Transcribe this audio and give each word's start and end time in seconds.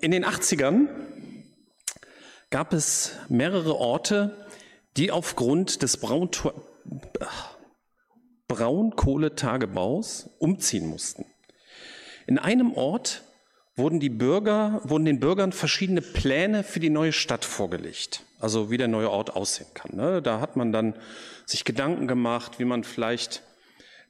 in 0.00 0.10
den 0.10 0.24
80ern 0.24 0.88
gab 2.50 2.72
es 2.72 3.12
mehrere 3.28 3.76
Orte, 3.76 4.46
die 4.96 5.10
aufgrund 5.10 5.82
des 5.82 5.98
Braunkohletagebaus 8.48 10.30
umziehen 10.38 10.86
mussten. 10.86 11.24
In 12.26 12.38
einem 12.38 12.72
Ort 12.74 13.22
wurden, 13.76 14.00
die 14.00 14.10
Bürger, 14.10 14.80
wurden 14.84 15.04
den 15.04 15.20
Bürgern 15.20 15.52
verschiedene 15.52 16.02
Pläne 16.02 16.64
für 16.64 16.80
die 16.80 16.90
neue 16.90 17.12
Stadt 17.12 17.44
vorgelegt. 17.44 18.24
Also 18.40 18.70
wie 18.70 18.76
der 18.76 18.88
neue 18.88 19.10
Ort 19.10 19.36
aussehen 19.36 19.68
kann. 19.74 19.96
Ne? 19.96 20.22
Da 20.22 20.40
hat 20.40 20.56
man 20.56 20.72
dann 20.72 20.94
sich 21.46 21.64
Gedanken 21.64 22.08
gemacht, 22.08 22.58
wie 22.58 22.64
man 22.64 22.84
vielleicht 22.84 23.42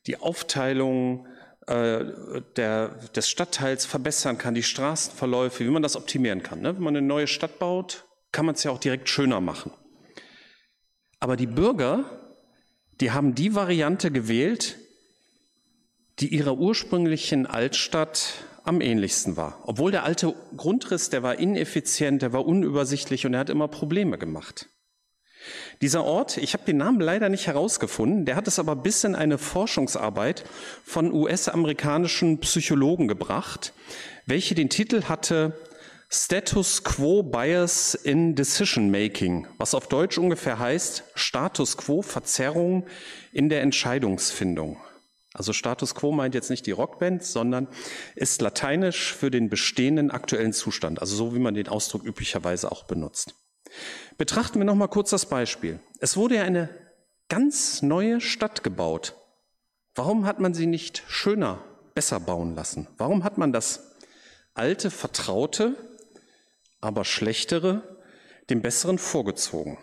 die 0.07 0.17
Aufteilung 0.19 1.27
äh, 1.71 2.43
der, 2.57 2.89
des 3.15 3.31
Stadtteils 3.31 3.87
verbessern 3.87 4.39
kann, 4.39 4.55
die 4.55 4.63
Straßenverläufe, 4.65 5.65
wie 5.65 5.71
man 5.71 5.83
das 5.83 5.95
optimieren 5.95 6.43
kann. 6.43 6.61
Ne? 6.61 6.75
Wenn 6.75 6.83
man 6.83 6.97
eine 6.97 7.07
neue 7.07 7.29
Stadt 7.29 7.61
baut, 7.61 8.07
kann 8.33 8.45
man 8.45 8.57
es 8.57 8.65
ja 8.65 8.73
auch 8.73 8.79
direkt 8.79 9.09
schöner 9.09 9.41
machen. 9.41 9.71
Aber 11.21 11.37
die 11.37 11.47
Bürger, 11.47 12.05
die 13.01 13.13
haben 13.13 13.37
die 13.37 13.55
Variante 13.55 14.11
gewählt, 14.11 14.79
die 16.19 16.35
ihrer 16.35 16.59
ursprünglichen 16.59 17.47
Altstadt 17.47 18.45
am 18.65 18.81
ähnlichsten 18.81 19.37
war. 19.37 19.63
Obwohl 19.65 19.93
der 19.93 20.03
alte 20.03 20.35
Grundriss, 20.57 21.09
der 21.09 21.23
war 21.23 21.39
ineffizient, 21.39 22.21
der 22.23 22.33
war 22.33 22.47
unübersichtlich 22.47 23.27
und 23.27 23.35
er 23.35 23.41
hat 23.41 23.51
immer 23.51 23.69
Probleme 23.69 24.19
gemacht. 24.19 24.69
Dieser 25.81 26.05
Ort, 26.05 26.37
ich 26.37 26.53
habe 26.53 26.65
den 26.65 26.77
Namen 26.77 27.01
leider 27.01 27.29
nicht 27.29 27.47
herausgefunden, 27.47 28.25
der 28.25 28.37
hat 28.37 28.47
es 28.47 28.59
aber 28.59 28.77
bis 28.77 29.05
in 29.05 29.15
eine 29.15 29.39
Forschungsarbeit 29.39 30.45
von 30.85 31.13
US-amerikanischen 31.13 32.39
Psychologen 32.41 33.09
gebracht, 33.09 33.73
welche 34.27 34.55
den 34.55 34.69
Titel 34.69 35.05
hatte 35.05 35.55
Status 36.13 36.83
Quo 36.83 37.23
Bias 37.23 37.95
in 37.95 38.35
Decision 38.35 38.91
Making, 38.91 39.47
was 39.59 39.75
auf 39.75 39.89
Deutsch 39.89 40.19
ungefähr 40.19 40.59
heißt 40.59 41.05
Status 41.15 41.77
Quo 41.77 42.03
Verzerrung 42.03 42.87
in 43.33 43.49
der 43.49 43.63
Entscheidungsfindung. 43.63 44.77
Also 45.33 45.53
Status 45.53 45.95
Quo 45.95 46.11
meint 46.11 46.35
jetzt 46.35 46.51
nicht 46.51 46.67
die 46.67 46.73
Rockband, 46.73 47.23
sondern 47.23 47.69
ist 48.17 48.43
lateinisch 48.43 49.15
für 49.15 49.31
den 49.31 49.49
bestehenden 49.49 50.11
aktuellen 50.11 50.53
Zustand, 50.53 51.01
also 51.01 51.15
so 51.15 51.35
wie 51.35 51.39
man 51.39 51.55
den 51.55 51.69
Ausdruck 51.69 52.05
üblicherweise 52.05 52.73
auch 52.73 52.85
benutzt. 52.85 53.35
Betrachten 54.21 54.59
wir 54.59 54.67
noch 54.67 54.75
mal 54.75 54.87
kurz 54.87 55.09
das 55.09 55.25
Beispiel. 55.25 55.81
Es 55.99 56.15
wurde 56.15 56.35
ja 56.35 56.43
eine 56.43 56.69
ganz 57.31 57.81
neue 57.81 58.21
Stadt 58.21 58.63
gebaut. 58.63 59.15
Warum 59.95 60.27
hat 60.27 60.41
man 60.41 60.53
sie 60.53 60.67
nicht 60.67 61.03
schöner, 61.09 61.65
besser 61.95 62.21
bauen 62.21 62.55
lassen? 62.55 62.87
Warum 62.99 63.25
hat 63.25 63.39
man 63.39 63.51
das 63.51 63.97
alte, 64.53 64.91
vertraute 64.91 65.75
aber 66.83 67.07
schlechtere 67.07 67.99
dem 68.51 68.61
besseren 68.61 68.99
vorgezogen. 68.99 69.79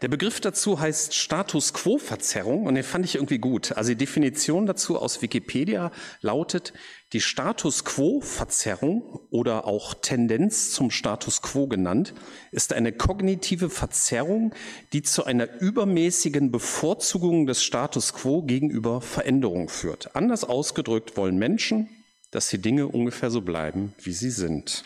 Der 0.00 0.08
Begriff 0.08 0.40
dazu 0.40 0.80
heißt 0.80 1.14
Status 1.14 1.72
Quo-Verzerrung 1.72 2.66
und 2.66 2.74
den 2.74 2.84
fand 2.84 3.04
ich 3.04 3.16
irgendwie 3.16 3.38
gut. 3.38 3.72
Also 3.72 3.90
die 3.90 3.96
Definition 3.96 4.66
dazu 4.66 4.98
aus 4.98 5.22
Wikipedia 5.22 5.90
lautet, 6.20 6.72
die 7.12 7.20
Status 7.20 7.84
Quo-Verzerrung 7.84 9.20
oder 9.30 9.66
auch 9.66 9.94
Tendenz 9.94 10.70
zum 10.72 10.90
Status 10.90 11.42
Quo 11.42 11.66
genannt, 11.66 12.14
ist 12.50 12.72
eine 12.72 12.92
kognitive 12.92 13.68
Verzerrung, 13.68 14.54
die 14.92 15.02
zu 15.02 15.24
einer 15.24 15.60
übermäßigen 15.60 16.50
Bevorzugung 16.50 17.46
des 17.46 17.62
Status 17.62 18.14
Quo 18.14 18.42
gegenüber 18.42 19.00
Veränderung 19.00 19.68
führt. 19.68 20.16
Anders 20.16 20.44
ausgedrückt 20.44 21.16
wollen 21.16 21.36
Menschen, 21.36 21.88
dass 22.30 22.48
die 22.48 22.58
Dinge 22.58 22.88
ungefähr 22.88 23.30
so 23.30 23.42
bleiben, 23.42 23.94
wie 23.98 24.12
sie 24.12 24.30
sind. 24.30 24.84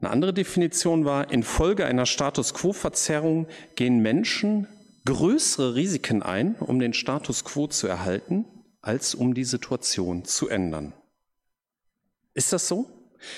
Eine 0.00 0.10
andere 0.10 0.32
Definition 0.32 1.04
war, 1.04 1.32
infolge 1.32 1.84
einer 1.84 2.06
Status 2.06 2.54
quo-Verzerrung 2.54 3.48
gehen 3.74 4.00
Menschen 4.00 4.68
größere 5.04 5.74
Risiken 5.74 6.22
ein, 6.22 6.54
um 6.56 6.78
den 6.78 6.92
Status 6.92 7.44
quo 7.44 7.66
zu 7.66 7.88
erhalten, 7.88 8.44
als 8.80 9.14
um 9.14 9.34
die 9.34 9.44
Situation 9.44 10.24
zu 10.24 10.48
ändern. 10.48 10.92
Ist 12.34 12.52
das 12.52 12.68
so? 12.68 12.88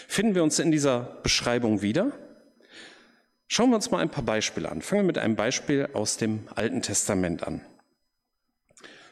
Finden 0.08 0.34
wir 0.34 0.42
uns 0.42 0.58
in 0.58 0.70
dieser 0.70 1.18
Beschreibung 1.22 1.80
wieder? 1.80 2.12
Schauen 3.46 3.70
wir 3.70 3.76
uns 3.76 3.90
mal 3.90 3.98
ein 3.98 4.10
paar 4.10 4.24
Beispiele 4.24 4.68
an. 4.68 4.82
Fangen 4.82 5.02
wir 5.02 5.06
mit 5.06 5.18
einem 5.18 5.36
Beispiel 5.36 5.88
aus 5.94 6.18
dem 6.18 6.46
Alten 6.54 6.82
Testament 6.82 7.46
an. 7.46 7.64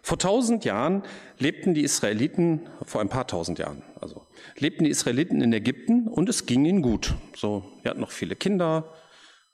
Vor 0.03 0.19
tausend 0.19 0.65
Jahren 0.65 1.03
lebten 1.39 1.75
die 1.75 1.83
Israeliten, 1.83 2.69
vor 2.85 3.01
ein 3.01 3.09
paar 3.09 3.27
tausend 3.27 3.59
Jahren, 3.59 3.83
also 4.01 4.27
lebten 4.57 4.85
die 4.85 4.91
Israeliten 4.91 5.41
in 5.41 5.53
Ägypten 5.53 6.09
und 6.09 6.29
es 6.29 6.47
ging 6.47 6.65
ihnen 6.65 6.83
gut. 6.83 7.15
So, 7.37 7.65
wir 7.83 7.91
hatten 7.91 8.01
noch 8.01 8.11
viele 8.11 8.37
Kinder, 8.37 8.93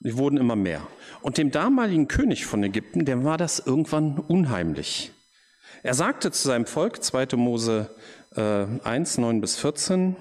die 0.00 0.16
wurden 0.16 0.36
immer 0.36 0.56
mehr. 0.56 0.86
Und 1.22 1.38
dem 1.38 1.50
damaligen 1.50 2.08
König 2.08 2.46
von 2.46 2.62
Ägypten, 2.62 3.04
dem 3.04 3.24
war 3.24 3.38
das 3.38 3.58
irgendwann 3.58 4.18
unheimlich. 4.18 5.12
Er 5.82 5.94
sagte 5.94 6.30
zu 6.30 6.48
seinem 6.48 6.66
Volk, 6.66 7.02
2. 7.02 7.36
Mose 7.36 7.90
äh, 8.36 8.66
1, 8.84 9.18
9 9.18 9.40
bis 9.40 9.56
14, 9.56 10.16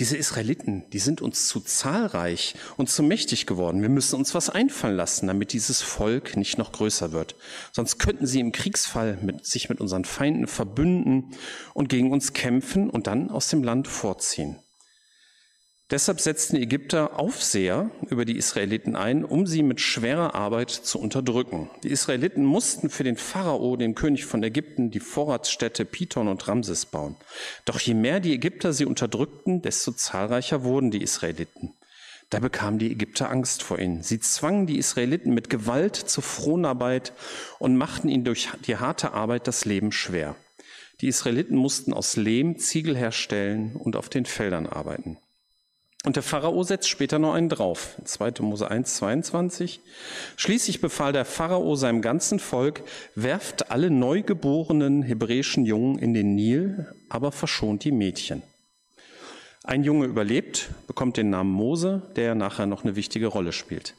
diese 0.00 0.16
Israeliten, 0.16 0.88
die 0.94 0.98
sind 0.98 1.20
uns 1.20 1.46
zu 1.46 1.60
zahlreich 1.60 2.54
und 2.78 2.88
zu 2.88 3.02
mächtig 3.02 3.44
geworden. 3.46 3.82
Wir 3.82 3.90
müssen 3.90 4.16
uns 4.16 4.34
was 4.34 4.48
einfallen 4.48 4.96
lassen, 4.96 5.26
damit 5.26 5.52
dieses 5.52 5.82
Volk 5.82 6.38
nicht 6.38 6.56
noch 6.56 6.72
größer 6.72 7.12
wird. 7.12 7.36
Sonst 7.70 7.98
könnten 7.98 8.26
sie 8.26 8.40
im 8.40 8.50
Kriegsfall 8.50 9.18
mit, 9.20 9.44
sich 9.44 9.68
mit 9.68 9.78
unseren 9.78 10.06
Feinden 10.06 10.46
verbünden 10.46 11.36
und 11.74 11.90
gegen 11.90 12.12
uns 12.12 12.32
kämpfen 12.32 12.88
und 12.88 13.06
dann 13.06 13.30
aus 13.30 13.48
dem 13.48 13.62
Land 13.62 13.88
vorziehen. 13.88 14.56
Deshalb 15.90 16.20
setzten 16.20 16.54
die 16.54 16.62
Ägypter 16.62 17.18
Aufseher 17.18 17.90
über 18.10 18.24
die 18.24 18.36
Israeliten 18.36 18.94
ein, 18.94 19.24
um 19.24 19.44
sie 19.44 19.64
mit 19.64 19.80
schwerer 19.80 20.36
Arbeit 20.36 20.70
zu 20.70 21.00
unterdrücken. 21.00 21.68
Die 21.82 21.90
Israeliten 21.90 22.44
mussten 22.44 22.90
für 22.90 23.02
den 23.02 23.16
Pharao, 23.16 23.74
den 23.74 23.96
König 23.96 24.24
von 24.24 24.40
Ägypten, 24.44 24.92
die 24.92 25.00
Vorratsstädte 25.00 25.84
Pithon 25.84 26.28
und 26.28 26.46
Ramses 26.46 26.86
bauen. 26.86 27.16
Doch 27.64 27.80
je 27.80 27.94
mehr 27.94 28.20
die 28.20 28.34
Ägypter 28.34 28.72
sie 28.72 28.84
unterdrückten, 28.84 29.62
desto 29.62 29.90
zahlreicher 29.90 30.62
wurden 30.62 30.92
die 30.92 31.02
Israeliten. 31.02 31.74
Da 32.30 32.38
bekamen 32.38 32.78
die 32.78 32.92
Ägypter 32.92 33.28
Angst 33.28 33.64
vor 33.64 33.80
ihnen. 33.80 34.04
Sie 34.04 34.20
zwangen 34.20 34.68
die 34.68 34.78
Israeliten 34.78 35.34
mit 35.34 35.50
Gewalt 35.50 35.96
zur 35.96 36.22
Fronarbeit 36.22 37.12
und 37.58 37.76
machten 37.76 38.08
ihnen 38.08 38.22
durch 38.22 38.48
die 38.64 38.76
harte 38.76 39.10
Arbeit 39.12 39.48
das 39.48 39.64
Leben 39.64 39.90
schwer. 39.90 40.36
Die 41.00 41.08
Israeliten 41.08 41.56
mussten 41.56 41.92
aus 41.92 42.14
Lehm 42.14 42.58
Ziegel 42.58 42.96
herstellen 42.96 43.74
und 43.74 43.96
auf 43.96 44.08
den 44.08 44.26
Feldern 44.26 44.68
arbeiten. 44.68 45.18
Und 46.04 46.16
der 46.16 46.22
Pharao 46.22 46.62
setzt 46.62 46.88
später 46.88 47.18
noch 47.18 47.34
einen 47.34 47.50
drauf. 47.50 47.96
2. 48.04 48.40
Mose 48.40 48.70
1, 48.70 48.96
22. 48.96 49.80
Schließlich 50.36 50.80
befahl 50.80 51.12
der 51.12 51.26
Pharao 51.26 51.74
seinem 51.76 52.00
ganzen 52.00 52.38
Volk, 52.38 52.82
werft 53.14 53.70
alle 53.70 53.90
neugeborenen 53.90 55.02
hebräischen 55.02 55.66
Jungen 55.66 55.98
in 55.98 56.14
den 56.14 56.34
Nil, 56.34 56.86
aber 57.10 57.32
verschont 57.32 57.84
die 57.84 57.92
Mädchen. 57.92 58.42
Ein 59.62 59.84
Junge 59.84 60.06
überlebt, 60.06 60.70
bekommt 60.86 61.18
den 61.18 61.28
Namen 61.28 61.52
Mose, 61.52 62.00
der 62.16 62.34
nachher 62.34 62.64
noch 62.64 62.82
eine 62.82 62.96
wichtige 62.96 63.26
Rolle 63.26 63.52
spielt. 63.52 63.94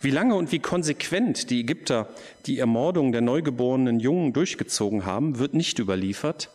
Wie 0.00 0.10
lange 0.10 0.34
und 0.34 0.50
wie 0.50 0.58
konsequent 0.58 1.48
die 1.50 1.60
Ägypter 1.60 2.08
die 2.46 2.58
Ermordung 2.58 3.12
der 3.12 3.20
neugeborenen 3.20 4.00
Jungen 4.00 4.32
durchgezogen 4.32 5.06
haben, 5.06 5.38
wird 5.38 5.54
nicht 5.54 5.78
überliefert. 5.78 6.50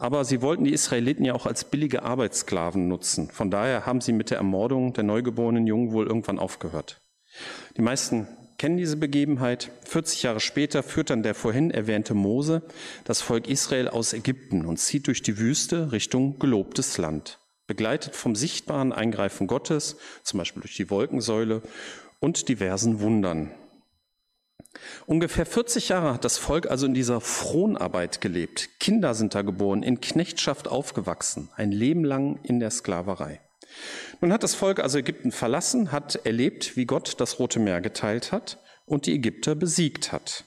Aber 0.00 0.24
sie 0.24 0.40
wollten 0.40 0.64
die 0.64 0.72
Israeliten 0.72 1.26
ja 1.26 1.34
auch 1.34 1.44
als 1.44 1.64
billige 1.64 2.02
Arbeitssklaven 2.02 2.88
nutzen. 2.88 3.30
Von 3.30 3.50
daher 3.50 3.84
haben 3.84 4.00
sie 4.00 4.14
mit 4.14 4.30
der 4.30 4.38
Ermordung 4.38 4.94
der 4.94 5.04
neugeborenen 5.04 5.66
Jungen 5.66 5.92
wohl 5.92 6.06
irgendwann 6.06 6.38
aufgehört. 6.38 7.02
Die 7.76 7.82
meisten 7.82 8.26
kennen 8.56 8.78
diese 8.78 8.96
Begebenheit. 8.96 9.70
40 9.84 10.22
Jahre 10.22 10.40
später 10.40 10.82
führt 10.82 11.10
dann 11.10 11.22
der 11.22 11.34
vorhin 11.34 11.70
erwähnte 11.70 12.14
Mose 12.14 12.62
das 13.04 13.20
Volk 13.20 13.46
Israel 13.46 13.88
aus 13.88 14.14
Ägypten 14.14 14.64
und 14.64 14.78
zieht 14.78 15.06
durch 15.06 15.20
die 15.20 15.36
Wüste 15.36 15.92
Richtung 15.92 16.38
gelobtes 16.38 16.96
Land, 16.96 17.38
begleitet 17.66 18.16
vom 18.16 18.34
sichtbaren 18.34 18.94
Eingreifen 18.94 19.46
Gottes, 19.46 19.96
zum 20.22 20.38
Beispiel 20.38 20.62
durch 20.62 20.76
die 20.76 20.88
Wolkensäule 20.88 21.60
und 22.20 22.48
diversen 22.48 23.00
Wundern. 23.00 23.50
Ungefähr 25.06 25.46
40 25.46 25.88
Jahre 25.88 26.14
hat 26.14 26.24
das 26.24 26.38
Volk 26.38 26.70
also 26.70 26.86
in 26.86 26.94
dieser 26.94 27.20
Fronarbeit 27.20 28.20
gelebt. 28.20 28.68
Kinder 28.80 29.14
sind 29.14 29.34
da 29.34 29.42
geboren, 29.42 29.82
in 29.82 30.00
Knechtschaft 30.00 30.68
aufgewachsen, 30.68 31.50
ein 31.56 31.72
Leben 31.72 32.04
lang 32.04 32.38
in 32.42 32.60
der 32.60 32.70
Sklaverei. 32.70 33.40
Nun 34.20 34.32
hat 34.32 34.42
das 34.42 34.54
Volk 34.54 34.80
also 34.80 34.98
Ägypten 34.98 35.32
verlassen, 35.32 35.92
hat 35.92 36.26
erlebt, 36.26 36.76
wie 36.76 36.86
Gott 36.86 37.14
das 37.18 37.38
Rote 37.38 37.60
Meer 37.60 37.80
geteilt 37.80 38.32
hat 38.32 38.58
und 38.84 39.06
die 39.06 39.14
Ägypter 39.14 39.54
besiegt 39.54 40.12
hat. 40.12 40.44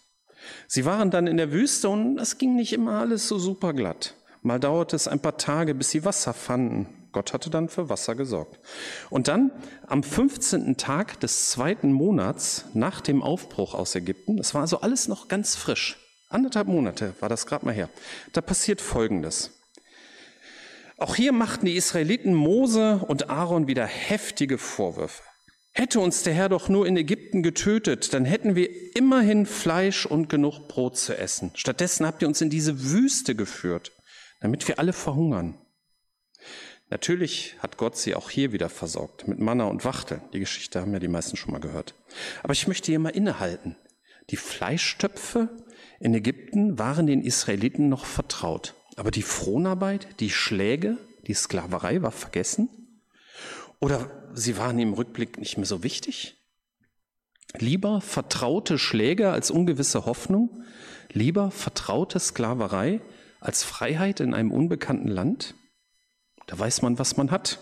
Sie 0.68 0.86
waren 0.86 1.10
dann 1.10 1.28
in 1.28 1.38
der 1.38 1.52
Wüste 1.52 1.90
und 1.90 2.20
es 2.20 2.38
ging 2.38 2.56
nicht 2.56 2.74
immer 2.74 3.00
alles 3.00 3.28
so 3.28 3.40
super 3.40 3.74
glatt. 3.74 4.16
Mal 4.42 4.60
dauerte 4.60 4.96
es 4.96 5.08
ein 5.08 5.22
paar 5.22 5.38
Tage, 5.38 5.74
bis 5.74 5.92
sie 5.92 6.04
Wasser 6.04 6.34
fanden. 6.34 7.03
Gott 7.14 7.32
hatte 7.32 7.50
dann 7.50 7.70
für 7.70 7.90
Wasser 7.90 8.16
gesorgt. 8.16 8.60
Und 9.10 9.28
dann 9.30 9.52
am 9.88 10.04
15. 10.04 10.76
Tag 10.78 11.20
des 11.22 11.50
zweiten 11.52 11.94
Monats 11.94 12.66
nach 12.74 13.00
dem 13.00 13.22
Aufbruch 13.22 13.74
aus 13.74 13.96
Ägypten, 13.96 14.40
es 14.40 14.54
war 14.54 14.62
also 14.62 14.82
alles 14.82 15.08
noch 15.08 15.30
ganz 15.30 15.56
frisch, 15.56 15.98
anderthalb 16.30 16.68
Monate 16.68 17.14
war 17.20 17.30
das 17.30 17.46
gerade 17.46 17.66
mal 17.66 17.74
her, 17.74 17.90
da 18.34 18.42
passiert 18.42 18.82
Folgendes. 18.82 19.52
Auch 20.98 21.16
hier 21.16 21.32
machten 21.32 21.66
die 21.66 21.76
Israeliten 21.76 22.34
Mose 22.34 23.04
und 23.08 23.30
Aaron 23.30 23.68
wieder 23.68 23.86
heftige 23.86 24.58
Vorwürfe. 24.58 25.22
Hätte 25.76 26.00
uns 26.00 26.22
der 26.22 26.34
Herr 26.34 26.50
doch 26.50 26.70
nur 26.70 26.86
in 26.86 26.96
Ägypten 26.96 27.42
getötet, 27.42 28.14
dann 28.14 28.26
hätten 28.26 28.56
wir 28.56 28.70
immerhin 28.96 29.48
Fleisch 29.48 30.06
und 30.06 30.30
genug 30.30 30.68
Brot 30.68 30.98
zu 30.98 31.18
essen. 31.18 31.52
Stattdessen 31.56 32.06
habt 32.06 32.22
ihr 32.22 32.28
uns 32.28 32.42
in 32.42 32.52
diese 32.52 32.92
Wüste 32.92 33.36
geführt, 33.36 33.92
damit 34.40 34.68
wir 34.68 34.78
alle 34.78 34.94
verhungern. 34.94 35.58
Natürlich 36.94 37.56
hat 37.58 37.78
Gott 37.78 37.98
sie 37.98 38.14
auch 38.14 38.30
hier 38.30 38.52
wieder 38.52 38.70
versorgt, 38.70 39.28
mit 39.28 39.40
Manna 39.40 39.64
und 39.64 39.84
Wachtel. 39.84 40.22
Die 40.32 40.40
Geschichte 40.40 40.80
haben 40.80 40.94
ja 40.94 41.00
die 41.00 41.08
meisten 41.08 41.36
schon 41.36 41.52
mal 41.52 41.60
gehört. 41.60 41.96
Aber 42.44 42.54
ich 42.54 42.68
möchte 42.68 42.92
hier 42.92 43.00
mal 43.00 43.10
innehalten. 43.10 43.76
Die 44.30 44.36
Fleischtöpfe 44.36 45.50
in 46.00 46.14
Ägypten 46.14 46.78
waren 46.78 47.08
den 47.08 47.24
Israeliten 47.24 47.90
noch 47.90 48.06
vertraut. 48.06 48.76
Aber 48.96 49.10
die 49.10 49.24
Fronarbeit, 49.24 50.20
die 50.20 50.30
Schläge, 50.30 51.00
die 51.26 51.34
Sklaverei 51.34 52.04
war 52.04 52.12
vergessen? 52.12 52.70
Oder 53.80 54.12
sie 54.36 54.60
waren 54.60 54.78
im 54.78 54.94
Rückblick 54.94 55.40
nicht 55.40 55.58
mehr 55.58 55.66
so 55.66 55.82
wichtig? 55.82 56.36
Lieber 57.58 58.02
vertraute 58.02 58.78
Schläge 58.78 59.32
als 59.32 59.50
ungewisse 59.50 60.06
Hoffnung? 60.06 60.64
Lieber 61.12 61.50
vertraute 61.50 62.20
Sklaverei 62.20 63.02
als 63.40 63.64
Freiheit 63.64 64.20
in 64.20 64.36
einem 64.36 64.52
unbekannten 64.52 65.08
Land? 65.08 65.56
Da 66.48 66.58
weiß 66.58 66.82
man, 66.82 67.00
was 67.00 67.18
man 67.18 67.32
hat. 67.32 67.60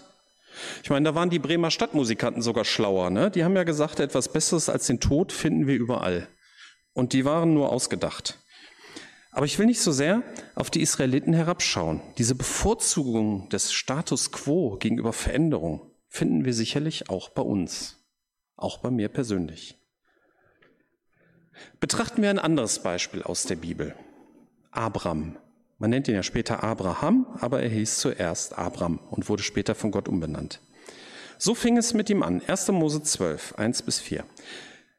Ich 0.83 0.89
meine, 0.89 1.05
da 1.09 1.15
waren 1.15 1.29
die 1.29 1.39
Bremer 1.39 1.71
Stadtmusikanten 1.71 2.41
sogar 2.41 2.65
schlauer. 2.65 3.09
Ne? 3.09 3.31
Die 3.31 3.43
haben 3.43 3.55
ja 3.55 3.63
gesagt, 3.63 3.99
etwas 3.99 4.31
Besseres 4.31 4.69
als 4.69 4.87
den 4.87 4.99
Tod 4.99 5.31
finden 5.31 5.67
wir 5.67 5.75
überall. 5.75 6.27
Und 6.93 7.13
die 7.13 7.25
waren 7.25 7.53
nur 7.53 7.71
ausgedacht. 7.71 8.37
Aber 9.31 9.45
ich 9.45 9.57
will 9.57 9.65
nicht 9.65 9.81
so 9.81 9.93
sehr 9.93 10.23
auf 10.55 10.69
die 10.69 10.81
Israeliten 10.81 11.33
herabschauen. 11.33 12.01
Diese 12.17 12.35
Bevorzugung 12.35 13.47
des 13.49 13.71
Status 13.71 14.31
quo 14.31 14.77
gegenüber 14.77 15.13
Veränderung 15.13 15.89
finden 16.09 16.43
wir 16.43 16.53
sicherlich 16.53 17.09
auch 17.09 17.29
bei 17.29 17.41
uns, 17.41 17.97
auch 18.57 18.79
bei 18.79 18.91
mir 18.91 19.07
persönlich. 19.07 19.77
Betrachten 21.79 22.21
wir 22.21 22.29
ein 22.29 22.39
anderes 22.39 22.83
Beispiel 22.83 23.23
aus 23.23 23.43
der 23.43 23.55
Bibel. 23.55 23.95
Abram. 24.71 25.37
Man 25.81 25.89
nennt 25.89 26.07
ihn 26.07 26.13
ja 26.13 26.21
später 26.21 26.63
Abraham, 26.63 27.25
aber 27.39 27.63
er 27.63 27.69
hieß 27.69 27.97
zuerst 27.97 28.55
Abram 28.55 28.99
und 29.09 29.29
wurde 29.29 29.41
später 29.41 29.73
von 29.73 29.89
Gott 29.89 30.07
umbenannt. 30.07 30.59
So 31.39 31.55
fing 31.55 31.75
es 31.75 31.95
mit 31.95 32.07
ihm 32.11 32.21
an. 32.21 32.39
1. 32.45 32.67
Mose 32.67 33.01
12, 33.01 33.55
1 33.57 33.81
bis 33.81 33.99
4. 33.99 34.23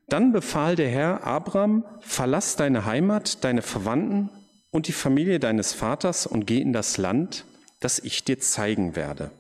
Dann 0.08 0.32
befahl 0.32 0.75
der 0.75 0.88
Herr 0.88 1.25
Abram, 1.25 1.84
verlass 2.00 2.56
deine 2.56 2.84
Heimat, 2.84 3.44
deine 3.44 3.62
Verwandten 3.62 4.29
und 4.73 4.88
die 4.88 4.93
Familie 4.93 5.38
deines 5.38 5.73
Vaters 5.73 6.26
und 6.26 6.49
geh 6.49 6.61
in 6.61 6.73
das 6.73 6.99
Land, 6.99 7.44
das 7.79 8.00
ich 8.00 8.25
dir 8.25 8.40
zeigen 8.40 8.96
werde. 8.96 9.31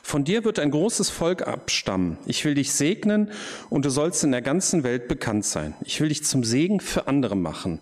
Von 0.00 0.22
dir 0.22 0.44
wird 0.44 0.60
ein 0.60 0.70
großes 0.70 1.10
Volk 1.10 1.48
abstammen. 1.48 2.18
Ich 2.26 2.44
will 2.44 2.54
dich 2.54 2.72
segnen 2.72 3.32
und 3.68 3.84
du 3.84 3.90
sollst 3.90 4.22
in 4.22 4.30
der 4.30 4.42
ganzen 4.42 4.84
Welt 4.84 5.08
bekannt 5.08 5.44
sein. 5.44 5.74
Ich 5.80 6.00
will 6.00 6.08
dich 6.10 6.22
zum 6.22 6.44
Segen 6.44 6.78
für 6.78 7.08
andere 7.08 7.34
machen. 7.34 7.80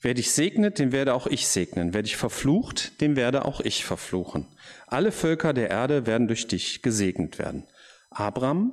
Wer 0.00 0.14
dich 0.14 0.30
segnet, 0.30 0.78
den 0.78 0.92
werde 0.92 1.14
auch 1.14 1.26
ich 1.26 1.48
segnen. 1.48 1.94
Wer 1.94 2.02
dich 2.02 2.16
verflucht, 2.16 3.00
den 3.00 3.16
werde 3.16 3.44
auch 3.44 3.60
ich 3.60 3.84
verfluchen. 3.84 4.46
Alle 4.86 5.10
Völker 5.10 5.52
der 5.52 5.70
Erde 5.70 6.06
werden 6.06 6.28
durch 6.28 6.46
dich 6.46 6.82
gesegnet 6.82 7.38
werden. 7.38 7.64
Abraham 8.10 8.72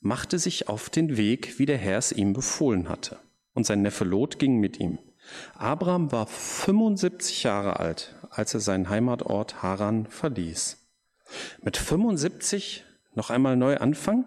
machte 0.00 0.38
sich 0.38 0.68
auf 0.68 0.90
den 0.90 1.16
Weg, 1.16 1.58
wie 1.58 1.66
der 1.66 1.78
Herr 1.78 1.98
es 1.98 2.12
ihm 2.12 2.32
befohlen 2.32 2.88
hatte. 2.88 3.18
Und 3.54 3.66
sein 3.66 3.82
Neffe 3.82 4.04
Lot 4.04 4.38
ging 4.38 4.58
mit 4.58 4.80
ihm. 4.80 4.98
Abraham 5.54 6.12
war 6.12 6.26
75 6.26 7.44
Jahre 7.44 7.80
alt, 7.80 8.14
als 8.30 8.52
er 8.52 8.60
seinen 8.60 8.88
Heimatort 8.88 9.62
Haran 9.62 10.06
verließ. 10.06 10.78
Mit 11.62 11.76
75 11.76 12.84
noch 13.14 13.30
einmal 13.30 13.56
neu 13.56 13.76
anfangen? 13.76 14.26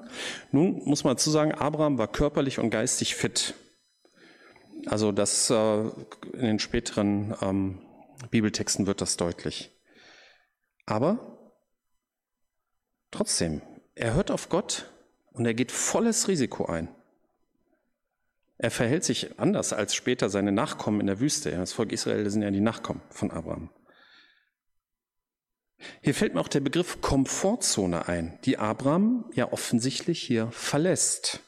Nun 0.51 0.81
muss 0.85 1.03
man 1.03 1.15
dazu 1.15 1.29
sagen, 1.29 1.51
Abraham 1.51 1.97
war 1.97 2.07
körperlich 2.07 2.59
und 2.59 2.69
geistig 2.69 3.15
fit. 3.15 3.53
Also 4.89 5.11
das 5.11 5.49
äh, 5.49 5.79
in 6.33 6.45
den 6.45 6.59
späteren 6.59 7.35
ähm, 7.41 7.81
Bibeltexten 8.31 8.87
wird 8.87 9.01
das 9.01 9.17
deutlich. 9.17 9.71
Aber 10.85 11.51
trotzdem, 13.11 13.61
er 13.95 14.13
hört 14.13 14.31
auf 14.31 14.49
Gott 14.49 14.89
und 15.31 15.45
er 15.45 15.53
geht 15.53 15.71
volles 15.71 16.27
Risiko 16.27 16.65
ein. 16.65 16.89
Er 18.57 18.71
verhält 18.71 19.03
sich 19.03 19.39
anders 19.39 19.73
als 19.73 19.93
später 19.93 20.29
seine 20.29 20.51
Nachkommen 20.51 21.01
in 21.01 21.07
der 21.07 21.19
Wüste. 21.19 21.51
Das 21.51 21.73
Volk 21.73 21.91
Israel 21.91 22.27
sind 22.29 22.41
ja 22.41 22.49
die 22.49 22.61
Nachkommen 22.61 23.01
von 23.09 23.29
Abraham. 23.29 23.69
Hier 26.01 26.15
fällt 26.15 26.33
mir 26.33 26.41
auch 26.41 26.47
der 26.47 26.61
Begriff 26.61 27.01
Komfortzone 27.01 28.07
ein, 28.07 28.39
die 28.45 28.57
Abraham 28.57 29.29
ja 29.33 29.51
offensichtlich 29.51 30.23
hier 30.23 30.49
verlässt. 30.51 31.41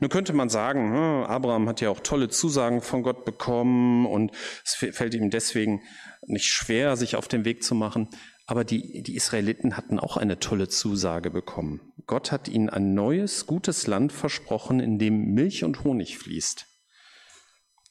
Nun 0.00 0.10
könnte 0.10 0.32
man 0.32 0.48
sagen, 0.48 0.92
hm, 0.92 1.24
Abraham 1.24 1.68
hat 1.68 1.80
ja 1.80 1.90
auch 1.90 2.00
tolle 2.00 2.28
Zusagen 2.28 2.80
von 2.80 3.02
Gott 3.02 3.24
bekommen 3.24 4.06
und 4.06 4.32
es 4.64 4.74
fällt 4.74 5.14
ihm 5.14 5.30
deswegen 5.30 5.82
nicht 6.26 6.46
schwer, 6.46 6.96
sich 6.96 7.16
auf 7.16 7.28
den 7.28 7.44
Weg 7.44 7.62
zu 7.62 7.74
machen. 7.74 8.08
Aber 8.46 8.64
die, 8.64 9.02
die 9.02 9.14
Israeliten 9.14 9.76
hatten 9.76 9.98
auch 9.98 10.16
eine 10.16 10.38
tolle 10.38 10.68
Zusage 10.68 11.30
bekommen. 11.30 11.92
Gott 12.06 12.32
hat 12.32 12.48
ihnen 12.48 12.68
ein 12.68 12.94
neues, 12.94 13.46
gutes 13.46 13.86
Land 13.86 14.12
versprochen, 14.12 14.80
in 14.80 14.98
dem 14.98 15.32
Milch 15.32 15.64
und 15.64 15.84
Honig 15.84 16.18
fließt. 16.18 16.66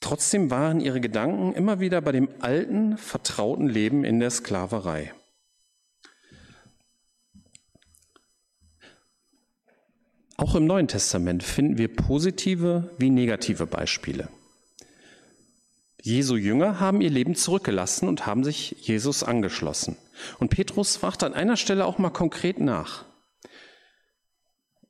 Trotzdem 0.01 0.49
waren 0.49 0.81
ihre 0.81 0.99
Gedanken 0.99 1.53
immer 1.53 1.79
wieder 1.79 2.01
bei 2.01 2.11
dem 2.11 2.29
alten, 2.39 2.97
vertrauten 2.97 3.67
Leben 3.67 4.03
in 4.03 4.19
der 4.19 4.31
Sklaverei. 4.31 5.13
Auch 10.41 10.55
im 10.55 10.65
Neuen 10.65 10.87
Testament 10.87 11.43
finden 11.43 11.77
wir 11.77 11.87
positive 11.87 12.89
wie 12.97 13.11
negative 13.11 13.67
Beispiele. 13.67 14.27
Jesu 16.01 16.35
Jünger 16.35 16.79
haben 16.79 16.99
ihr 17.01 17.11
Leben 17.11 17.35
zurückgelassen 17.35 18.09
und 18.09 18.25
haben 18.25 18.43
sich 18.43 18.75
Jesus 18.79 19.21
angeschlossen. 19.21 19.97
Und 20.39 20.49
Petrus 20.49 20.97
fragt 20.97 21.21
an 21.21 21.35
einer 21.35 21.57
Stelle 21.57 21.85
auch 21.85 21.99
mal 21.99 22.09
konkret 22.09 22.59
nach. 22.59 23.05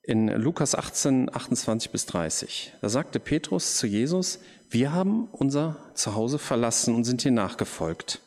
In 0.03 0.29
Lukas 0.29 0.73
18, 0.73 1.35
28 1.35 1.91
bis 1.91 2.05
30. 2.05 2.71
Da 2.79 2.87
sagte 2.87 3.19
Petrus 3.19 3.75
zu 3.75 3.87
Jesus, 3.87 4.39
wir 4.69 4.93
haben 4.93 5.27
unser 5.33 5.75
Zuhause 5.95 6.39
verlassen 6.39 6.95
und 6.95 7.03
sind 7.03 7.25
dir 7.25 7.31
nachgefolgt. 7.31 8.21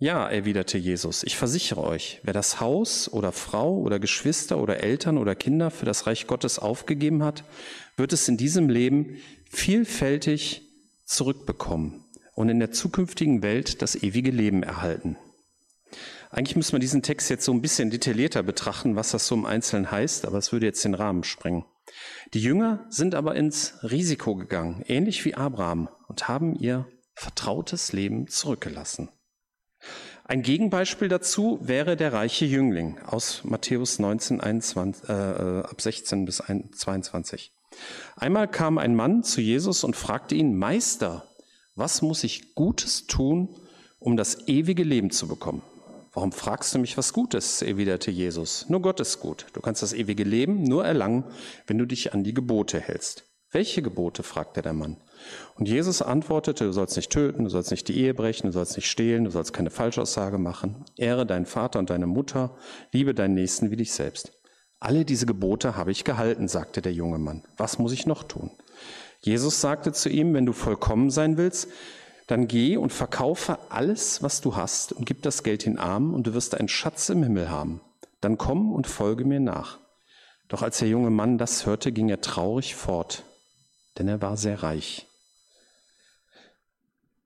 Ja, 0.00 0.28
erwiderte 0.28 0.78
Jesus, 0.78 1.24
ich 1.24 1.36
versichere 1.36 1.82
euch, 1.82 2.20
wer 2.22 2.32
das 2.32 2.60
Haus 2.60 3.12
oder 3.12 3.32
Frau 3.32 3.78
oder 3.78 3.98
Geschwister 3.98 4.58
oder 4.58 4.80
Eltern 4.80 5.18
oder 5.18 5.34
Kinder 5.34 5.72
für 5.72 5.86
das 5.86 6.06
Reich 6.06 6.28
Gottes 6.28 6.60
aufgegeben 6.60 7.24
hat, 7.24 7.42
wird 7.96 8.12
es 8.12 8.28
in 8.28 8.36
diesem 8.36 8.68
Leben 8.68 9.16
vielfältig 9.50 10.62
zurückbekommen 11.04 12.04
und 12.34 12.48
in 12.48 12.60
der 12.60 12.70
zukünftigen 12.70 13.42
Welt 13.42 13.82
das 13.82 13.96
ewige 13.96 14.30
Leben 14.30 14.62
erhalten. 14.62 15.16
Eigentlich 16.30 16.54
müssen 16.54 16.74
wir 16.74 16.78
diesen 16.78 17.02
Text 17.02 17.28
jetzt 17.28 17.44
so 17.44 17.52
ein 17.52 17.62
bisschen 17.62 17.90
detaillierter 17.90 18.44
betrachten, 18.44 18.94
was 18.94 19.10
das 19.10 19.26
so 19.26 19.34
im 19.34 19.46
Einzelnen 19.46 19.90
heißt, 19.90 20.26
aber 20.26 20.38
es 20.38 20.52
würde 20.52 20.66
jetzt 20.66 20.84
den 20.84 20.94
Rahmen 20.94 21.24
sprengen. 21.24 21.64
Die 22.34 22.40
Jünger 22.40 22.86
sind 22.88 23.16
aber 23.16 23.34
ins 23.34 23.74
Risiko 23.82 24.36
gegangen, 24.36 24.84
ähnlich 24.86 25.24
wie 25.24 25.34
Abraham, 25.34 25.88
und 26.06 26.28
haben 26.28 26.54
ihr 26.54 26.86
vertrautes 27.14 27.92
Leben 27.92 28.28
zurückgelassen. 28.28 29.08
Ein 30.30 30.42
Gegenbeispiel 30.42 31.08
dazu 31.08 31.58
wäre 31.62 31.96
der 31.96 32.12
reiche 32.12 32.44
Jüngling 32.44 32.98
aus 33.06 33.44
Matthäus 33.44 33.98
19, 33.98 34.42
21, 34.42 35.08
äh, 35.08 35.12
äh, 35.12 35.60
ab 35.62 35.80
16 35.80 36.26
bis 36.26 36.42
22. 36.72 37.50
Einmal 38.14 38.46
kam 38.46 38.76
ein 38.76 38.94
Mann 38.94 39.22
zu 39.24 39.40
Jesus 39.40 39.84
und 39.84 39.96
fragte 39.96 40.34
ihn, 40.34 40.54
Meister, 40.54 41.26
was 41.76 42.02
muss 42.02 42.24
ich 42.24 42.54
Gutes 42.54 43.06
tun, 43.06 43.48
um 44.00 44.18
das 44.18 44.46
ewige 44.48 44.82
Leben 44.82 45.10
zu 45.10 45.28
bekommen? 45.28 45.62
Warum 46.12 46.32
fragst 46.32 46.74
du 46.74 46.78
mich 46.78 46.98
was 46.98 47.14
Gutes? 47.14 47.62
erwiderte 47.62 48.10
Jesus. 48.10 48.68
Nur 48.68 48.82
Gott 48.82 49.00
ist 49.00 49.20
gut. 49.20 49.46
Du 49.54 49.62
kannst 49.62 49.82
das 49.82 49.94
ewige 49.94 50.24
Leben 50.24 50.62
nur 50.62 50.84
erlangen, 50.84 51.24
wenn 51.66 51.78
du 51.78 51.86
dich 51.86 52.12
an 52.12 52.22
die 52.22 52.34
Gebote 52.34 52.78
hältst. 52.78 53.24
Welche 53.50 53.80
Gebote? 53.80 54.22
fragte 54.22 54.60
der 54.60 54.74
Mann. 54.74 54.98
Und 55.54 55.68
Jesus 55.68 56.02
antwortete, 56.02 56.64
du 56.64 56.72
sollst 56.72 56.96
nicht 56.96 57.10
töten, 57.10 57.44
du 57.44 57.50
sollst 57.50 57.70
nicht 57.70 57.88
die 57.88 57.98
Ehe 57.98 58.12
brechen, 58.12 58.48
du 58.48 58.52
sollst 58.52 58.76
nicht 58.76 58.90
stehlen, 58.90 59.24
du 59.24 59.30
sollst 59.30 59.54
keine 59.54 59.70
Falschaussage 59.70 60.38
machen, 60.38 60.84
ehre 60.96 61.24
deinen 61.24 61.46
Vater 61.46 61.78
und 61.78 61.88
deine 61.88 62.06
Mutter, 62.06 62.56
liebe 62.92 63.14
deinen 63.14 63.34
Nächsten 63.34 63.70
wie 63.70 63.76
dich 63.76 63.92
selbst. 63.92 64.32
Alle 64.80 65.04
diese 65.04 65.26
Gebote 65.26 65.76
habe 65.76 65.90
ich 65.90 66.04
gehalten, 66.04 66.46
sagte 66.46 66.82
der 66.82 66.92
junge 66.92 67.18
Mann. 67.18 67.42
Was 67.56 67.78
muss 67.78 67.92
ich 67.92 68.06
noch 68.06 68.22
tun? 68.22 68.50
Jesus 69.20 69.60
sagte 69.60 69.92
zu 69.92 70.08
ihm, 70.08 70.34
wenn 70.34 70.46
du 70.46 70.52
vollkommen 70.52 71.10
sein 71.10 71.36
willst, 71.36 71.68
dann 72.28 72.46
geh 72.46 72.76
und 72.76 72.92
verkaufe 72.92 73.58
alles, 73.70 74.22
was 74.22 74.42
du 74.42 74.54
hast 74.54 74.92
und 74.92 75.06
gib 75.06 75.22
das 75.22 75.42
Geld 75.42 75.64
den 75.64 75.78
Armen 75.78 76.14
und 76.14 76.26
du 76.26 76.34
wirst 76.34 76.54
einen 76.54 76.68
Schatz 76.68 77.08
im 77.08 77.22
Himmel 77.22 77.50
haben. 77.50 77.80
Dann 78.20 78.36
komm 78.36 78.72
und 78.72 78.86
folge 78.86 79.24
mir 79.24 79.40
nach. 79.40 79.78
Doch 80.48 80.62
als 80.62 80.78
der 80.78 80.88
junge 80.88 81.10
Mann 81.10 81.38
das 81.38 81.66
hörte, 81.66 81.90
ging 81.90 82.08
er 82.08 82.20
traurig 82.20 82.74
fort, 82.74 83.24
denn 83.98 84.08
er 84.08 84.22
war 84.22 84.36
sehr 84.36 84.62
reich. 84.62 85.06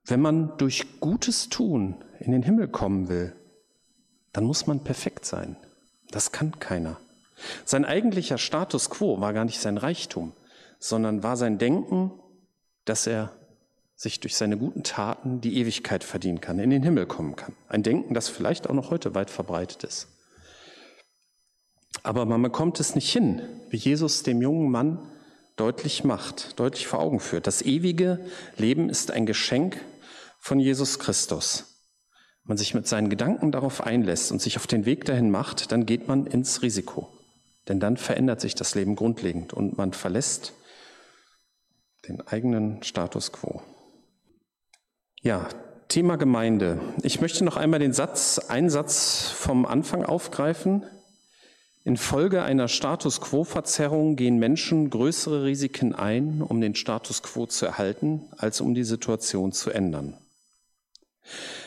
Wenn 0.04 0.20
man 0.20 0.56
durch 0.58 1.00
Gutes 1.00 1.48
tun 1.48 2.04
in 2.18 2.32
den 2.32 2.42
Himmel 2.42 2.68
kommen 2.68 3.08
will, 3.08 3.34
dann 4.32 4.44
muss 4.44 4.66
man 4.66 4.82
perfekt 4.82 5.24
sein. 5.24 5.56
Das 6.10 6.32
kann 6.32 6.58
keiner. 6.58 6.98
Sein 7.64 7.84
eigentlicher 7.84 8.38
Status 8.38 8.90
quo 8.90 9.20
war 9.20 9.32
gar 9.32 9.44
nicht 9.44 9.60
sein 9.60 9.78
Reichtum, 9.78 10.32
sondern 10.78 11.22
war 11.22 11.36
sein 11.36 11.58
Denken, 11.58 12.12
dass 12.84 13.06
er 13.06 13.32
sich 13.94 14.18
durch 14.20 14.36
seine 14.36 14.58
guten 14.58 14.82
Taten 14.82 15.40
die 15.40 15.56
Ewigkeit 15.58 16.02
verdienen 16.02 16.40
kann, 16.40 16.58
in 16.58 16.70
den 16.70 16.82
Himmel 16.82 17.06
kommen 17.06 17.36
kann. 17.36 17.54
Ein 17.68 17.82
Denken, 17.82 18.14
das 18.14 18.28
vielleicht 18.28 18.68
auch 18.68 18.74
noch 18.74 18.90
heute 18.90 19.14
weit 19.14 19.30
verbreitet 19.30 19.84
ist. 19.84 20.08
Aber 22.02 22.24
man 22.26 22.42
bekommt 22.42 22.80
es 22.80 22.94
nicht 22.94 23.12
hin, 23.12 23.42
wie 23.70 23.76
Jesus 23.76 24.22
dem 24.24 24.42
jungen 24.42 24.70
Mann 24.70 24.98
deutlich 25.56 26.04
macht, 26.04 26.58
deutlich 26.58 26.86
vor 26.86 27.00
Augen 27.00 27.20
führt. 27.20 27.46
Das 27.46 27.62
ewige 27.62 28.18
Leben 28.56 28.88
ist 28.88 29.10
ein 29.10 29.26
Geschenk 29.26 29.80
von 30.38 30.58
Jesus 30.58 30.98
Christus. 30.98 31.64
Wenn 32.42 32.50
man 32.54 32.58
sich 32.58 32.74
mit 32.74 32.88
seinen 32.88 33.10
Gedanken 33.10 33.52
darauf 33.52 33.82
einlässt 33.82 34.32
und 34.32 34.42
sich 34.42 34.56
auf 34.56 34.66
den 34.66 34.84
Weg 34.86 35.04
dahin 35.04 35.30
macht, 35.30 35.70
dann 35.70 35.86
geht 35.86 36.08
man 36.08 36.26
ins 36.26 36.62
Risiko. 36.62 37.08
Denn 37.68 37.78
dann 37.78 37.96
verändert 37.96 38.40
sich 38.40 38.54
das 38.54 38.74
Leben 38.74 38.96
grundlegend 38.96 39.52
und 39.52 39.78
man 39.78 39.92
verlässt 39.92 40.52
den 42.08 42.26
eigenen 42.26 42.82
Status 42.82 43.30
quo. 43.30 43.62
Ja, 45.20 45.48
Thema 45.86 46.16
Gemeinde. 46.16 46.80
Ich 47.02 47.20
möchte 47.20 47.44
noch 47.44 47.56
einmal 47.56 47.78
den 47.78 47.92
Satz, 47.92 48.38
einen 48.40 48.70
Satz 48.70 49.28
vom 49.28 49.66
Anfang 49.66 50.04
aufgreifen. 50.04 50.84
Infolge 51.84 52.42
einer 52.42 52.68
Status 52.68 53.20
quo-Verzerrung 53.20 54.14
gehen 54.14 54.38
Menschen 54.38 54.88
größere 54.88 55.44
Risiken 55.44 55.94
ein, 55.94 56.40
um 56.40 56.60
den 56.60 56.76
Status 56.76 57.22
quo 57.22 57.46
zu 57.46 57.66
erhalten, 57.66 58.28
als 58.36 58.60
um 58.60 58.74
die 58.74 58.84
Situation 58.84 59.52
zu 59.52 59.70
ändern. 59.70 60.16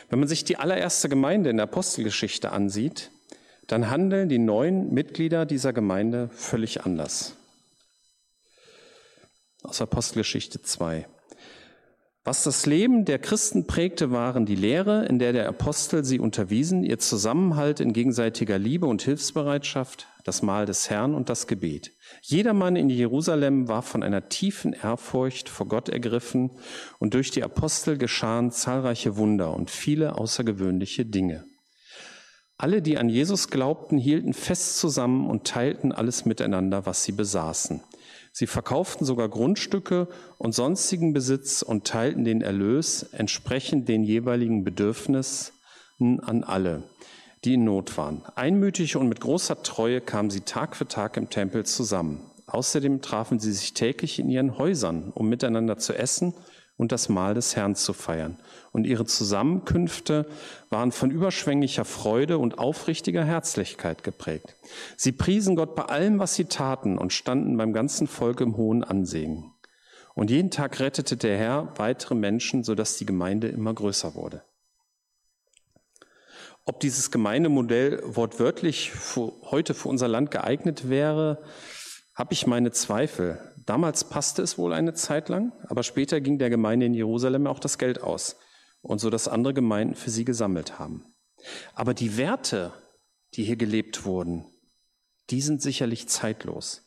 Wenn 0.08 0.18
man 0.18 0.28
sich 0.28 0.44
die 0.44 0.56
allererste 0.56 1.08
Gemeinde 1.08 1.50
in 1.50 1.56
der 1.58 1.64
Apostelgeschichte 1.64 2.52
ansieht, 2.52 3.10
dann 3.66 3.90
handeln 3.90 4.28
die 4.28 4.38
neuen 4.38 4.94
Mitglieder 4.94 5.44
dieser 5.44 5.72
Gemeinde 5.72 6.30
völlig 6.32 6.84
anders. 6.84 7.34
Aus 9.62 9.82
Apostelgeschichte 9.82 10.62
2. 10.62 11.06
Was 12.26 12.42
das 12.42 12.66
Leben 12.66 13.04
der 13.04 13.20
Christen 13.20 13.68
prägte, 13.68 14.10
waren 14.10 14.46
die 14.46 14.56
Lehre, 14.56 15.06
in 15.06 15.20
der 15.20 15.32
der 15.32 15.48
Apostel 15.48 16.04
sie 16.04 16.18
unterwiesen, 16.18 16.82
ihr 16.82 16.98
Zusammenhalt 16.98 17.78
in 17.78 17.92
gegenseitiger 17.92 18.58
Liebe 18.58 18.86
und 18.86 19.00
Hilfsbereitschaft, 19.02 20.08
das 20.24 20.42
Mahl 20.42 20.66
des 20.66 20.90
Herrn 20.90 21.14
und 21.14 21.28
das 21.28 21.46
Gebet. 21.46 21.92
Jedermann 22.22 22.74
in 22.74 22.90
Jerusalem 22.90 23.68
war 23.68 23.82
von 23.82 24.02
einer 24.02 24.28
tiefen 24.28 24.72
Ehrfurcht 24.72 25.48
vor 25.48 25.68
Gott 25.68 25.88
ergriffen 25.88 26.50
und 26.98 27.14
durch 27.14 27.30
die 27.30 27.44
Apostel 27.44 27.96
geschahen 27.96 28.50
zahlreiche 28.50 29.16
Wunder 29.16 29.54
und 29.54 29.70
viele 29.70 30.18
außergewöhnliche 30.18 31.06
Dinge. 31.06 31.44
Alle, 32.58 32.82
die 32.82 32.98
an 32.98 33.08
Jesus 33.08 33.50
glaubten, 33.50 33.98
hielten 33.98 34.34
fest 34.34 34.78
zusammen 34.78 35.30
und 35.30 35.46
teilten 35.46 35.92
alles 35.92 36.24
miteinander, 36.24 36.86
was 36.86 37.04
sie 37.04 37.12
besaßen. 37.12 37.82
Sie 38.38 38.46
verkauften 38.46 39.06
sogar 39.06 39.30
Grundstücke 39.30 40.08
und 40.36 40.54
sonstigen 40.54 41.14
Besitz 41.14 41.62
und 41.62 41.86
teilten 41.86 42.22
den 42.22 42.42
Erlös 42.42 43.02
entsprechend 43.02 43.88
den 43.88 44.04
jeweiligen 44.04 44.62
Bedürfnissen 44.62 45.54
an 46.20 46.44
alle, 46.44 46.82
die 47.46 47.54
in 47.54 47.64
Not 47.64 47.96
waren. 47.96 48.20
Einmütig 48.34 48.96
und 48.96 49.08
mit 49.08 49.22
großer 49.22 49.62
Treue 49.62 50.02
kamen 50.02 50.28
sie 50.28 50.42
Tag 50.42 50.76
für 50.76 50.86
Tag 50.86 51.16
im 51.16 51.30
Tempel 51.30 51.64
zusammen. 51.64 52.30
Außerdem 52.46 53.00
trafen 53.00 53.40
sie 53.40 53.52
sich 53.52 53.72
täglich 53.72 54.18
in 54.18 54.28
ihren 54.28 54.58
Häusern, 54.58 55.12
um 55.14 55.30
miteinander 55.30 55.78
zu 55.78 55.94
essen 55.94 56.34
und 56.76 56.92
das 56.92 57.08
Mahl 57.08 57.34
des 57.34 57.56
Herrn 57.56 57.74
zu 57.74 57.92
feiern. 57.92 58.36
Und 58.72 58.86
ihre 58.86 59.06
Zusammenkünfte 59.06 60.26
waren 60.68 60.92
von 60.92 61.10
überschwänglicher 61.10 61.84
Freude 61.84 62.38
und 62.38 62.58
aufrichtiger 62.58 63.24
Herzlichkeit 63.24 64.04
geprägt. 64.04 64.54
Sie 64.96 65.12
priesen 65.12 65.56
Gott 65.56 65.74
bei 65.74 65.84
allem, 65.84 66.18
was 66.18 66.34
sie 66.34 66.44
taten 66.44 66.98
und 66.98 67.12
standen 67.12 67.56
beim 67.56 67.72
ganzen 67.72 68.06
Volk 68.06 68.40
im 68.40 68.56
hohen 68.56 68.84
Ansehen. 68.84 69.52
Und 70.14 70.30
jeden 70.30 70.50
Tag 70.50 70.80
rettete 70.80 71.16
der 71.16 71.36
Herr 71.36 71.72
weitere 71.76 72.14
Menschen, 72.14 72.64
sodass 72.64 72.96
die 72.96 73.06
Gemeinde 73.06 73.48
immer 73.48 73.74
größer 73.74 74.14
wurde. 74.14 74.42
Ob 76.64 76.80
dieses 76.80 77.10
Gemeindemodell 77.10 78.02
wortwörtlich 78.04 78.90
für 78.90 79.32
heute 79.42 79.72
für 79.72 79.88
unser 79.88 80.08
Land 80.08 80.30
geeignet 80.30 80.88
wäre, 80.88 81.42
habe 82.16 82.32
ich 82.32 82.46
meine 82.46 82.72
Zweifel. 82.72 83.38
Damals 83.66 84.04
passte 84.04 84.42
es 84.42 84.58
wohl 84.58 84.72
eine 84.72 84.94
Zeit 84.94 85.28
lang, 85.28 85.52
aber 85.68 85.82
später 85.82 86.20
ging 86.20 86.38
der 86.38 86.50
Gemeinde 86.50 86.86
in 86.86 86.94
Jerusalem 86.94 87.46
auch 87.46 87.60
das 87.60 87.78
Geld 87.78 88.02
aus 88.02 88.36
und 88.80 89.00
so, 89.00 89.10
dass 89.10 89.28
andere 89.28 89.54
Gemeinden 89.54 89.94
für 89.94 90.10
sie 90.10 90.24
gesammelt 90.24 90.78
haben. 90.78 91.04
Aber 91.74 91.92
die 91.92 92.16
Werte, 92.16 92.72
die 93.34 93.44
hier 93.44 93.56
gelebt 93.56 94.04
wurden, 94.04 94.46
die 95.30 95.42
sind 95.42 95.60
sicherlich 95.60 96.08
zeitlos. 96.08 96.82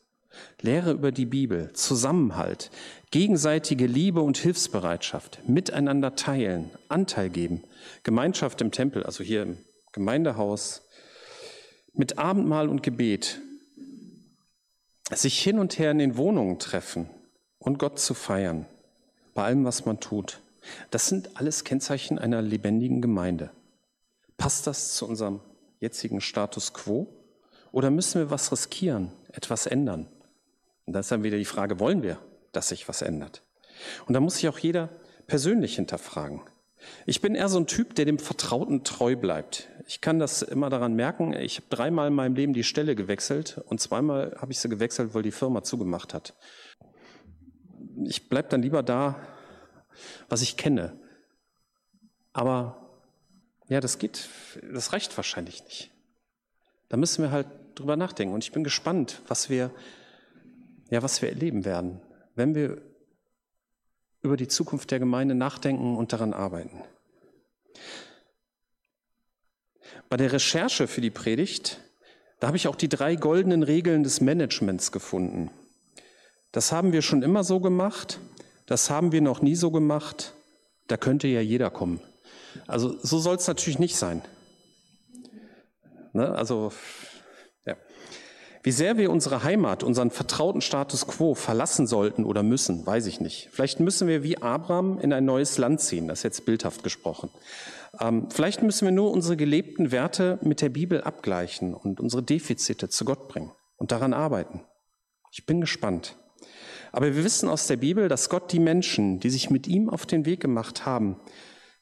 Lehre 0.62 0.92
über 0.92 1.12
die 1.12 1.26
Bibel, 1.26 1.74
Zusammenhalt, 1.74 2.72
gegenseitige 3.12 3.88
Liebe 3.88 4.22
und 4.22 4.38
Hilfsbereitschaft, 4.38 5.42
miteinander 5.48 6.16
teilen, 6.16 6.72
Anteil 6.88 7.30
geben, 7.30 7.64
Gemeinschaft 8.04 8.62
im 8.62 8.72
Tempel, 8.72 9.04
also 9.04 9.24
hier 9.24 9.44
im 9.44 9.58
Gemeindehaus, 9.92 10.84
mit 11.94 12.18
Abendmahl 12.20 12.70
und 12.70 12.84
Gebet, 12.84 13.42
sich 15.13 15.39
hin 15.39 15.60
und 15.60 15.80
her 15.80 15.92
in 15.92 16.00
den 16.00 16.18
Wohnungen 16.18 16.60
treffen 16.60 17.10
und 17.58 17.80
Gott 17.80 18.00
zu 18.00 18.13
feiern, 18.13 18.66
bei 19.34 19.44
allem, 19.44 19.66
was 19.66 19.86
man 19.86 20.00
tut. 20.00 20.39
Das 20.92 21.08
sind 21.08 21.38
alles 21.38 21.63
Kennzeichen 21.63 22.20
einer 22.20 22.42
lebendigen 22.42 23.01
Gemeinde. 23.01 23.51
Passt 24.38 24.68
das 24.68 24.96
zu 24.96 25.08
unserem 25.08 25.42
jetzigen 25.80 26.22
Status 26.22 26.74
quo? 26.74 27.08
Oder 27.72 27.92
müssen 27.92 28.20
wir 28.20 28.32
was 28.32 28.51
riskieren, 28.51 29.12
etwas 29.32 29.66
ändern? 29.66 30.08
Und 30.86 30.94
da 30.94 31.00
ist 31.00 31.12
dann 31.12 31.24
wieder 31.24 31.38
die 31.38 31.46
Frage, 31.46 31.80
wollen 31.80 32.04
wir, 32.04 32.18
dass 32.51 32.70
sich 32.70 32.88
was 32.88 33.01
ändert? 33.01 33.44
Und 34.08 34.13
da 34.13 34.20
muss 34.20 34.36
sich 34.36 34.50
auch 34.50 34.60
jeder 34.60 34.89
persönlich 35.28 35.75
hinterfragen. 35.75 36.42
Ich 37.06 37.22
bin 37.22 37.36
eher 37.36 37.50
so 37.50 37.60
ein 37.60 37.68
Typ, 37.68 37.96
der 37.96 38.06
dem 38.06 38.20
Vertrauten 38.20 38.84
treu 38.84 39.16
bleibt. 39.16 39.68
Ich 39.89 40.01
kann 40.01 40.19
das 40.19 40.43
immer 40.43 40.69
daran 40.69 40.93
merken. 40.93 41.34
Ich 41.34 41.58
habe 41.58 41.65
dreimal 41.72 42.10
in 42.10 42.13
meinem 42.13 42.36
Leben 42.36 42.53
die 42.53 42.63
Stelle 42.63 42.96
gewechselt 42.96 43.60
und 43.65 43.81
zweimal 43.81 44.38
habe 44.39 44.51
ich 44.51 44.60
sie 44.60 44.69
gewechselt, 44.69 45.15
weil 45.15 45.24
die 45.24 45.31
Firma 45.31 45.63
zugemacht 45.63 46.13
hat. 46.13 46.36
Ich 48.03 48.29
bleibe 48.29 48.50
dann 48.50 48.62
lieber 48.62 48.84
da, 48.84 49.15
was 50.29 50.43
ich 50.43 50.58
kenne. 50.58 51.00
Aber 52.34 52.88
ja, 53.67 53.79
das 53.79 53.98
geht, 53.98 54.29
das 54.72 54.93
reicht 54.93 55.17
wahrscheinlich 55.17 55.63
nicht. 55.63 55.89
Da 56.89 56.96
müssen 56.96 57.24
wir 57.24 57.31
halt 57.31 57.48
drüber 57.74 57.96
nachdenken. 57.96 58.36
Und 58.36 58.43
ich 58.43 58.51
bin 58.51 58.63
gespannt, 58.63 59.24
was 59.27 59.50
wir, 59.50 59.72
ja, 60.91 61.01
was 61.01 61.24
wir 61.24 61.29
erleben 61.29 61.65
werden, 61.65 62.00
wenn 62.36 62.53
wir 62.53 62.79
über 64.22 64.38
die 64.38 64.48
Zukunft 64.48 64.91
der 64.91 65.00
Gemeinde 65.00 65.34
nachdenken 65.34 65.98
und 65.98 66.13
daran 66.13 66.36
arbeiten. 66.36 66.84
Bei 70.10 70.18
der 70.18 70.32
Recherche 70.32 70.88
für 70.88 71.01
die 71.01 71.12
Predigt, 71.12 71.80
da 72.39 72.48
habe 72.48 72.58
ich 72.58 72.68
auch 72.68 72.75
die 72.75 72.89
drei 72.89 73.16
goldenen 73.16 73.63
Regeln 73.63 74.04
des 74.04 74.22
Managements 74.22 74.92
gefunden. 74.92 75.51
Das 76.51 76.72
haben 76.72 76.94
wir 76.94 77.04
schon 77.04 77.22
immer 77.22 77.44
so 77.44 77.60
gemacht, 77.60 78.20
das 78.66 78.89
haben 78.89 79.12
wir 79.12 79.22
noch 79.22 79.42
nie 79.42 79.56
so 79.56 79.70
gemacht, 79.70 80.34
da 80.88 80.98
könnte 80.98 81.28
ja 81.28 81.42
jeder 81.42 81.70
kommen. 81.70 82.01
Also 82.66 82.98
so 83.04 83.20
soll 83.20 83.36
es 83.36 83.48
natürlich 83.48 83.78
nicht 83.78 83.96
sein. 83.96 84.24
Ne? 86.13 86.34
Also 86.34 86.72
wie 88.62 88.72
sehr 88.72 88.98
wir 88.98 89.10
unsere 89.10 89.44
Heimat, 89.44 89.84
unseren 89.84 90.12
vertrauten 90.12 90.60
Status 90.60 91.08
quo 91.08 91.34
verlassen 91.34 91.88
sollten 91.88 92.25
oder 92.25 92.44
müssen, 92.44 92.86
weiß 92.86 93.06
ich 93.06 93.22
nicht. 93.22 93.50
Vielleicht 93.51 93.80
müssen 93.80 94.08
wir 94.08 94.22
wie 94.22 94.42
Abraham 94.42 95.00
in 95.00 95.13
ein 95.13 95.24
neues 95.24 95.58
Land 95.58 95.80
ziehen, 95.80 96.10
das 96.10 96.20
ist 96.20 96.24
jetzt 96.24 96.46
bildhaft 96.46 96.84
gesprochen. 96.84 97.30
Ähm, 98.00 98.29
vielleicht 98.29 98.62
müssen 98.62 98.86
wir 98.86 98.91
nur 98.91 99.12
unsere 99.12 99.38
gelebten 99.38 99.91
Werte 99.91 100.39
mit 100.41 100.62
der 100.62 100.69
Bibel 100.69 101.01
abgleichen 101.01 101.74
und 101.74 102.00
unsere 102.00 102.24
Defizite 102.24 102.89
zu 102.89 103.05
Gott 103.05 103.27
bringen 103.27 103.51
und 103.77 103.91
daran 103.91 104.13
arbeiten. 104.13 104.62
Ich 105.31 105.46
bin 105.46 105.62
gespannt. 105.62 106.15
Aber 106.91 107.15
wir 107.15 107.24
wissen 107.24 107.50
aus 107.50 107.67
der 107.67 107.77
Bibel, 107.77 108.08
dass 108.08 108.29
Gott 108.29 108.51
die 108.51 108.60
Menschen, 108.60 109.19
die 109.19 109.29
sich 109.29 109.50
mit 109.50 109.67
ihm 109.67 109.89
auf 109.89 110.05
den 110.05 110.25
Weg 110.25 110.39
gemacht 110.39 110.86
haben, 110.86 111.19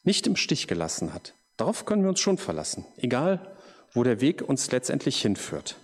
nicht 0.04 0.28
im 0.28 0.36
Stich 0.36 0.68
gelassen 0.68 1.14
hat. 1.14 1.34
Darauf 1.58 1.86
können 1.86 2.04
wir 2.04 2.10
uns 2.10 2.20
schon 2.20 2.38
verlassen, 2.38 2.86
egal 2.98 3.58
wo 3.94 4.04
der 4.04 4.22
Weg 4.22 4.42
uns 4.42 4.72
letztendlich 4.72 5.22
hinführt. 5.22 5.78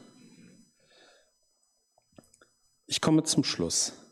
Ich 2.86 3.02
komme 3.02 3.24
zum 3.24 3.44
Schluss. 3.44 4.03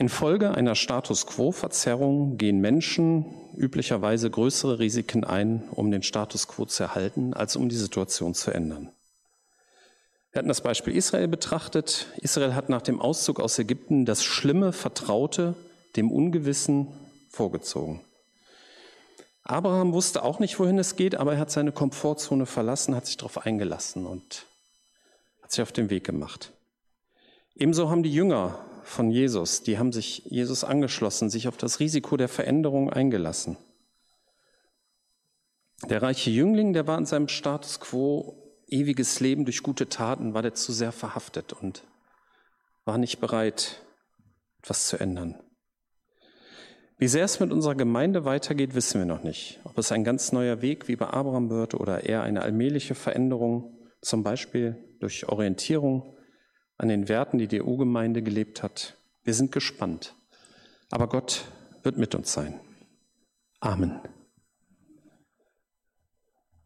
Infolge 0.00 0.54
einer 0.54 0.76
Status 0.76 1.26
quo-Verzerrung 1.26 2.38
gehen 2.38 2.58
Menschen 2.58 3.26
üblicherweise 3.54 4.30
größere 4.30 4.78
Risiken 4.78 5.24
ein, 5.24 5.68
um 5.72 5.90
den 5.90 6.02
Status 6.02 6.48
quo 6.48 6.64
zu 6.64 6.84
erhalten, 6.84 7.34
als 7.34 7.54
um 7.54 7.68
die 7.68 7.76
Situation 7.76 8.32
zu 8.32 8.50
ändern. 8.50 8.90
Wir 10.32 10.38
hatten 10.38 10.48
das 10.48 10.62
Beispiel 10.62 10.96
Israel 10.96 11.28
betrachtet. 11.28 12.06
Israel 12.16 12.54
hat 12.54 12.70
nach 12.70 12.80
dem 12.80 12.98
Auszug 12.98 13.40
aus 13.40 13.58
Ägypten 13.58 14.06
das 14.06 14.24
schlimme 14.24 14.72
Vertraute 14.72 15.54
dem 15.96 16.10
Ungewissen 16.10 16.88
vorgezogen. 17.28 18.00
Abraham 19.42 19.92
wusste 19.92 20.22
auch 20.22 20.38
nicht, 20.38 20.58
wohin 20.58 20.78
es 20.78 20.96
geht, 20.96 21.14
aber 21.14 21.34
er 21.34 21.40
hat 21.40 21.50
seine 21.50 21.72
Komfortzone 21.72 22.46
verlassen, 22.46 22.96
hat 22.96 23.04
sich 23.04 23.18
darauf 23.18 23.44
eingelassen 23.44 24.06
und 24.06 24.46
hat 25.42 25.52
sich 25.52 25.60
auf 25.60 25.72
den 25.72 25.90
Weg 25.90 26.04
gemacht. 26.04 26.52
Ebenso 27.54 27.90
haben 27.90 28.02
die 28.02 28.14
Jünger 28.14 28.64
von 28.90 29.10
Jesus, 29.10 29.62
die 29.62 29.78
haben 29.78 29.92
sich 29.92 30.24
Jesus 30.26 30.64
angeschlossen, 30.64 31.30
sich 31.30 31.48
auf 31.48 31.56
das 31.56 31.80
Risiko 31.80 32.16
der 32.16 32.28
Veränderung 32.28 32.90
eingelassen. 32.90 33.56
Der 35.88 36.02
reiche 36.02 36.30
Jüngling, 36.30 36.72
der 36.72 36.86
war 36.86 36.98
in 36.98 37.06
seinem 37.06 37.28
Status 37.28 37.80
quo 37.80 38.36
ewiges 38.66 39.20
Leben 39.20 39.44
durch 39.44 39.62
gute 39.62 39.88
Taten, 39.88 40.34
war 40.34 40.42
der 40.42 40.54
zu 40.54 40.72
sehr 40.72 40.92
verhaftet 40.92 41.52
und 41.52 41.84
war 42.84 42.98
nicht 42.98 43.20
bereit, 43.20 43.82
etwas 44.62 44.88
zu 44.88 44.98
ändern. 44.98 45.40
Wie 46.98 47.08
sehr 47.08 47.24
es 47.24 47.40
mit 47.40 47.50
unserer 47.50 47.76
Gemeinde 47.76 48.24
weitergeht, 48.24 48.74
wissen 48.74 49.00
wir 49.00 49.06
noch 49.06 49.22
nicht. 49.22 49.60
Ob 49.64 49.78
es 49.78 49.90
ein 49.90 50.04
ganz 50.04 50.32
neuer 50.32 50.60
Weg 50.60 50.86
wie 50.86 50.96
bei 50.96 51.06
Abraham 51.06 51.48
wird 51.48 51.74
oder 51.74 52.04
eher 52.04 52.22
eine 52.22 52.42
allmähliche 52.42 52.94
Veränderung, 52.94 53.78
zum 54.02 54.22
Beispiel 54.22 54.76
durch 54.98 55.28
Orientierung 55.28 56.14
an 56.80 56.88
den 56.88 57.08
Werten, 57.10 57.36
die 57.36 57.46
die 57.46 57.60
EU-Gemeinde 57.62 58.22
gelebt 58.22 58.62
hat. 58.62 58.96
Wir 59.22 59.34
sind 59.34 59.52
gespannt. 59.52 60.14
Aber 60.90 61.08
Gott 61.08 61.44
wird 61.82 61.98
mit 61.98 62.14
uns 62.14 62.32
sein. 62.32 62.58
Amen. 63.60 64.00